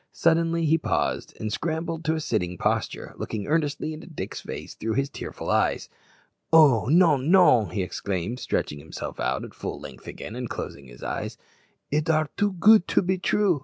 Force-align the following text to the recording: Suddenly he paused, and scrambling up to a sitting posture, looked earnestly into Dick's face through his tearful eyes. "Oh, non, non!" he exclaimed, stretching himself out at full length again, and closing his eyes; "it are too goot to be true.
Suddenly 0.11 0.65
he 0.65 0.79
paused, 0.79 1.35
and 1.39 1.53
scrambling 1.53 1.99
up 1.99 2.03
to 2.05 2.15
a 2.15 2.19
sitting 2.19 2.57
posture, 2.57 3.13
looked 3.19 3.35
earnestly 3.45 3.93
into 3.93 4.07
Dick's 4.07 4.41
face 4.41 4.73
through 4.73 4.95
his 4.95 5.11
tearful 5.11 5.51
eyes. 5.51 5.89
"Oh, 6.51 6.85
non, 6.87 7.29
non!" 7.29 7.69
he 7.69 7.83
exclaimed, 7.83 8.39
stretching 8.39 8.79
himself 8.79 9.19
out 9.19 9.43
at 9.43 9.53
full 9.53 9.79
length 9.79 10.07
again, 10.07 10.35
and 10.35 10.49
closing 10.49 10.87
his 10.87 11.03
eyes; 11.03 11.37
"it 11.91 12.09
are 12.09 12.29
too 12.35 12.53
goot 12.53 12.87
to 12.87 13.03
be 13.03 13.19
true. 13.19 13.59